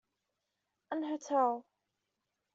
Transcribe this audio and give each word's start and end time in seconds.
An 0.89 1.03
hotel. 1.03 1.67